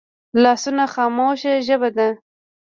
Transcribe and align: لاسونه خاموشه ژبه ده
لاسونه 0.43 0.83
خاموشه 0.93 1.53
ژبه 1.67 1.89
ده 1.97 2.09